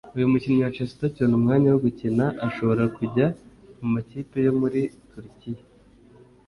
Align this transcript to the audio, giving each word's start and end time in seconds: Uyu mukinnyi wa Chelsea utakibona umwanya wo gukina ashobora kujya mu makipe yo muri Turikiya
Uyu 0.15 0.31
mukinnyi 0.31 0.61
wa 0.65 0.73
Chelsea 0.75 0.95
utakibona 0.97 1.35
umwanya 1.39 1.67
wo 1.69 1.79
gukina 1.85 2.25
ashobora 2.47 2.83
kujya 2.97 3.25
mu 3.79 3.87
makipe 3.93 4.37
yo 4.45 4.53
muri 4.59 4.79
Turikiya 5.09 5.63